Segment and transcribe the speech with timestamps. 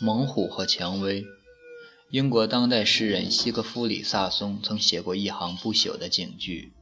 [0.00, 1.26] 猛虎和蔷薇。
[2.10, 6.72] 英国当代诗人西格弗里·萨松曾写过一行不朽的警句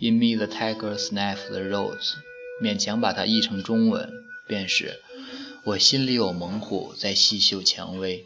[0.00, 2.14] ：“In me the tiger sniffs the rose。”
[2.62, 4.10] 勉强把它译成中文，
[4.48, 5.00] 便是
[5.66, 8.24] ：“我心里有猛虎在细嗅蔷薇。”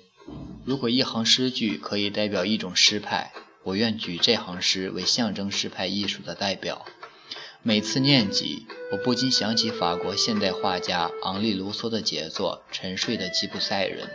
[0.65, 3.33] 如果一行诗句可以代表一种诗派，
[3.65, 6.87] 我愿举这行诗为象征诗派艺术的代表。
[7.63, 14.07] 每次念及，我不禁想起法国现代画家昂利·卢梭的杰作《沉睡的吉普赛人》。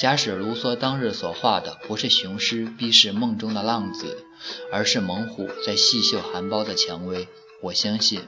[0.00, 4.24] 假使卢梭当日所画的不是雄狮逼视梦中的浪子，
[4.72, 7.28] 而是猛虎在细嗅含苞的蔷薇，
[7.60, 8.22] 我相信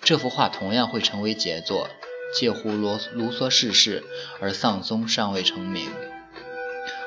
[0.00, 1.88] 这幅画同样会成为杰作。
[2.34, 4.02] 介乎罗卢梭逝世，
[4.40, 5.90] 而丧松尚未成名。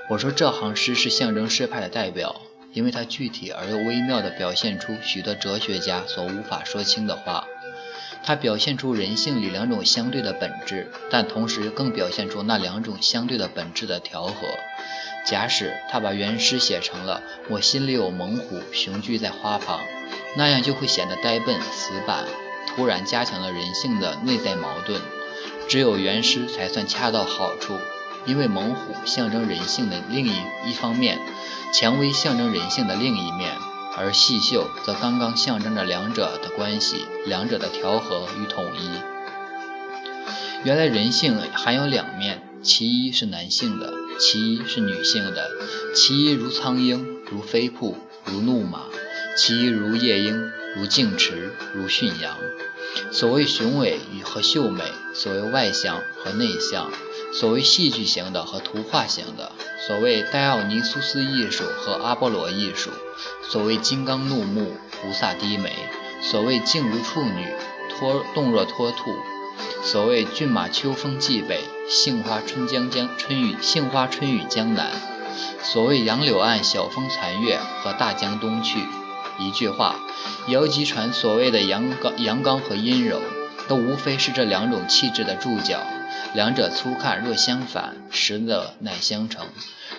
[0.09, 2.41] 我说这行诗是象征诗派的代表。
[2.73, 7.47] 因为它具体而又微妙地表现出许多哲学家所无法说清的话，
[8.25, 14.33] 它表现出人性里两种相对的本质，但同时更表现出那两种相对的本质的调和。
[15.27, 19.79] 假使他把原诗写成了“我心里有猛虎雄踞在花旁”，
[20.35, 22.25] 那样就会显得呆笨死板，
[22.67, 24.99] 突然加强了人性的内在矛盾。
[25.67, 27.75] 只有原诗才算恰到好处。
[28.27, 30.33] 因为猛虎象征人性的另一
[30.67, 31.19] 一方面，
[31.71, 33.51] 蔷薇象征人性的另一面，
[33.97, 38.89] 而细秀则刚刚象征着两者的关系，两者的调和与统一。
[40.65, 45.49] 原来人性含有两面，其一是男性的，其一是女性的。
[45.95, 48.89] 其一如苍鹰，如飞瀑，如怒马；
[49.37, 52.35] 其一如夜莺，如静池，如驯羊。
[53.11, 56.91] 所谓雄伟与和秀美，所谓外向和内向。
[57.33, 59.51] 所谓戏剧型的和图画型的，
[59.87, 62.91] 所谓戴奥尼苏斯艺术和阿波罗艺术，
[63.49, 65.71] 所谓金刚怒目，菩萨低眉，
[66.21, 67.53] 所谓静如处女，
[67.89, 69.15] 脱动若脱兔，
[69.83, 74.91] 所谓骏马秋风冀北，杏花春江江春雨杏花春雨江南，
[75.61, 78.79] 所谓杨柳岸晓风残月和大江东去。
[79.37, 79.99] 一句话，
[80.47, 83.21] 姚吉传所谓的阳刚阳刚和阴柔，
[83.67, 85.81] 都无非是这两种气质的注脚。
[86.35, 89.47] 两者粗看若相反，实则乃相成。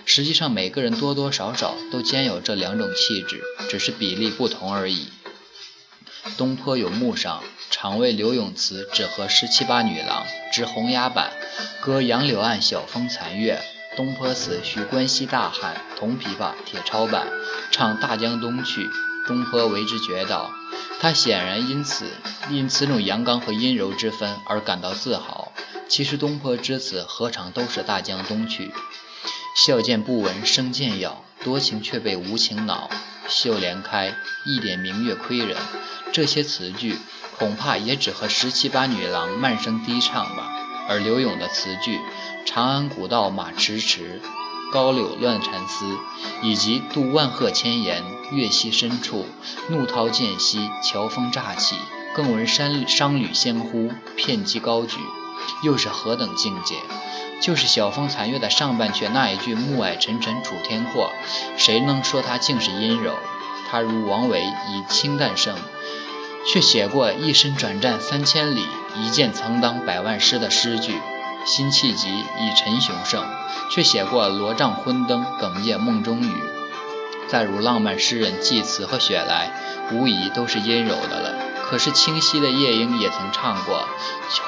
[0.04, 5.08] 实际上，每个人多多少少都兼有这两种气质，只是比例不同而已。
[6.36, 11.32] 东坡有墓上，常为刘永词只和十七八女郎执红牙板，
[11.80, 13.58] 歌杨柳岸晓风残月。
[13.96, 17.26] 东坡词需关西大汉，铜琵琶铁抄板，
[17.70, 18.86] 唱大江东去。
[19.26, 20.52] 东坡为之绝倒，
[21.00, 22.10] 他显然因此
[22.50, 25.50] 因此种阳刚和阴柔之分而感到自豪。
[25.88, 28.72] 其实东坡之词何尝都是大江东去？
[29.56, 32.90] 笑渐不闻声渐杳，多情却被无情恼。
[33.28, 34.14] 绣帘开，
[34.44, 35.56] 一点明月亏人。
[36.12, 36.98] 这些词句
[37.38, 40.50] 恐怕也只和十七八女郎慢声低唱吧。
[40.88, 41.98] 而柳永的词句
[42.46, 44.20] “长安古道马迟迟，
[44.72, 45.98] 高柳乱蝉嘶”，
[46.42, 49.26] 以及“渡万壑千岩，月溪深处，
[49.68, 51.76] 怒涛渐息，乔峰乍起，
[52.14, 54.98] 更闻山商旅相呼，片击高举”。
[55.62, 56.76] 又是何等境界！
[57.40, 61.12] 就是晓风残月的上半阙那一句“暮霭沉沉楚天阔”，
[61.58, 63.14] 谁能说它竟是阴柔？
[63.70, 65.54] 他如王维以清淡胜，
[66.46, 68.64] 却写过“一身转战三千里，
[68.94, 70.94] 一剑曾当百万师”的诗句；
[71.44, 73.24] 辛弃疾以陈雄胜，
[73.70, 76.32] 却写过“罗帐昏灯，哽咽梦中语”。
[77.28, 79.50] 再如浪漫诗人济慈和雪莱，
[79.92, 81.35] 无疑都是阴柔的了。
[81.68, 83.88] 可是清晰的夜莺也曾唱过，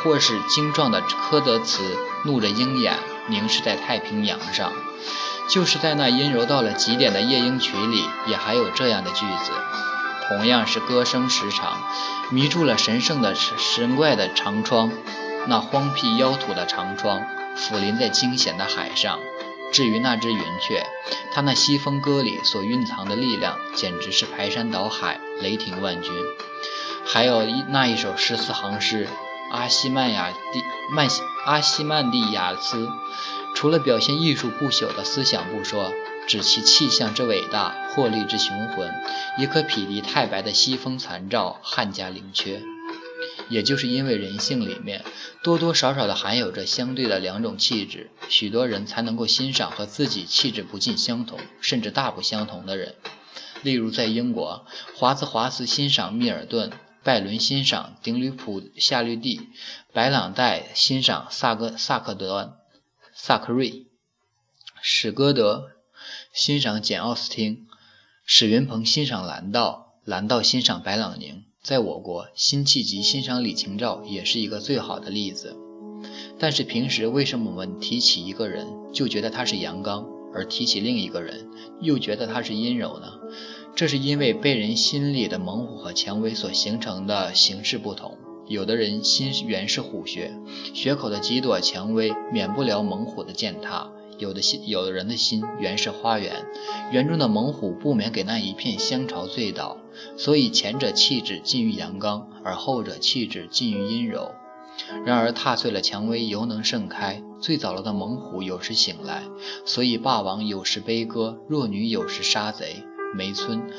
[0.03, 2.97] 或是精壮的柯德茨怒着鹰眼
[3.29, 4.73] 凝视在太平洋上，
[5.49, 9.53] 就是在那阴柔到了极点的夜莺曲里，也还有这样的句子。
[10.29, 11.81] 同样是歌声时长，
[12.31, 14.93] 迷住了神圣的神怪的长窗，
[15.47, 17.23] 那荒僻妖土的长窗，
[17.57, 19.19] 俯临在惊险的海上。
[19.73, 20.87] 至于那只云雀，
[21.33, 26.13] 它那西风歌里所蕴藏的力量，简直是排山倒海，雷霆万钧。
[27.05, 29.07] 还有一那一首十四行诗
[29.55, 31.09] 《阿西曼雅蒂曼
[31.47, 32.87] 阿西曼蒂亚斯》，
[33.55, 35.93] 除了表现艺术不朽的思想不说，
[36.27, 38.93] 指其气象之伟大、魄力之雄浑，
[39.39, 42.78] 也可匹敌太白的西风残照、汉家陵阙。
[43.49, 45.05] 也就是因为人性里面
[45.43, 52.95] 多多少少的含有着相对的两种气质，许多人才能够欣赏和自己气质不尽相同，甚至大不相同的人。
[53.63, 56.73] 例如在英国，华兹华斯欣赏密尔顿。
[57.05, 59.49] 拜伦欣赏顶吕普夏绿蒂，
[59.95, 62.59] 白朗黛欣赏萨格萨克德
[63.15, 63.87] 萨克瑞，
[64.83, 65.71] 史歌德
[66.35, 67.67] 欣赏简奥斯汀，
[68.27, 71.48] 史云鹏欣赏兰道，兰道欣赏白朗宁。
[71.69, 75.55] 在我国，辛弃疾欣赏李清照也是一个最好的例子。
[76.39, 81.47] 但是平时为什么我们提起一个人就觉得他是阳刚，而提起另一个人
[81.83, 83.09] 又觉得他是阴柔呢？
[83.77, 88.17] 这是因为被人心里的猛虎和蔷薇所形成的形式不同。
[88.47, 90.33] 有的人心原是虎穴，
[90.73, 96.47] 穴口的几朵蔷薇免不了猛虎的践踏；有的心，有的人的心原是花园，
[96.91, 99.77] 园中的猛虎不免给那一片香潮醉倒。
[100.17, 104.33] 所以前者气质近于阳刚，而后者气质近于阴柔。
[105.05, 109.25] 然而踏碎了蔷薇犹能盛开，最早了的猛虎有时醒来。
[109.65, 112.85] 所以霸王有时悲歌，弱女有时杀贼。
[113.17, 113.71] 梅村。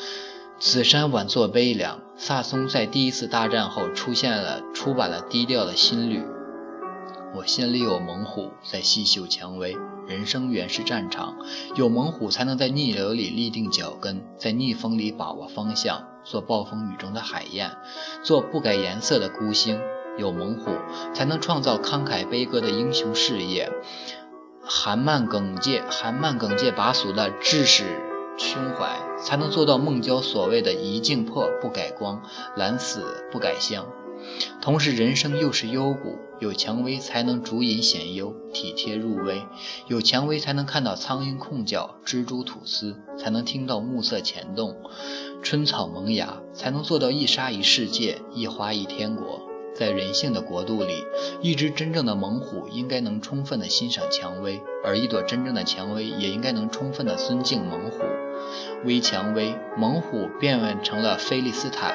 [0.59, 2.01] 此山晚作悲凉。
[2.17, 6.21] 萨松在第一次大战后出现了，出版了低调的新律。
[7.35, 9.77] 我心里有猛虎在细嗅蔷薇。
[10.07, 11.37] 人生原是战场，
[11.75, 17.71] 有猛虎才能在逆流里立定脚跟，在逆风里把握方向，做暴风雨中的海燕，
[18.23, 19.79] 做不改颜色的孤星。
[20.17, 20.71] 有猛虎
[21.13, 23.71] 才能创造慷慨悲歌的英雄事业，
[24.63, 27.85] 韩漫耿介，韩漫耿介拔俗的志士。
[28.37, 32.23] 胸怀才能做到孟郊所谓的“一镜破不改光，
[32.55, 33.85] 懒死不改香”。
[34.61, 39.45] 同时，人生又是幽谷，有蔷薇才能竹隐显幽，体贴入微；
[39.87, 44.75] 有蔷薇才能看到苍鹰空叫，蜘蛛吐丝，才能听到暮色潜动，
[45.41, 49.41] 春草萌芽，才能做到一沙一世界，一花一天国。
[49.75, 51.05] 在人性的国度里，
[51.41, 57.99] 一只真正的猛虎应该能充分的欣赏蔷薇，而一朵真正的蔷薇也应该能充分的尊敬猛虎。
[58.83, 61.93] 微蔷薇，猛虎变成了菲利斯坦；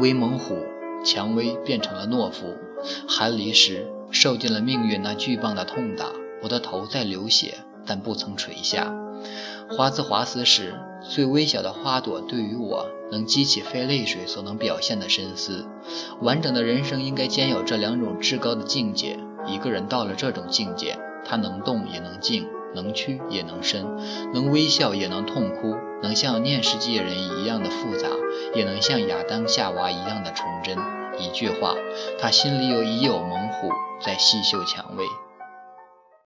[0.00, 0.58] 微猛虎，
[1.04, 2.54] 蔷薇变成了懦夫。
[3.08, 6.06] 寒离时，受尽了命运那巨棒的痛打，
[6.42, 7.54] 我的头在流血，
[7.86, 8.94] 但不曾垂下。
[9.68, 15.66] 华兹华斯时，最微小的花朵对于我，能激起非泪水所能表现的深思。
[16.20, 19.18] 完整的人生应该兼有这两种至高的境界。
[19.46, 22.46] 一个人到了这种境界，他能动也能静。
[22.72, 23.84] 能屈也能伸，
[24.32, 28.08] 能微笑也能痛哭，能像念世界人一样的复杂，
[28.54, 30.76] 也能像亚当夏娃一样的纯真。
[31.18, 31.74] 一句话，
[32.18, 33.70] 他心里有已有猛虎
[34.00, 35.04] 在细嗅蔷薇。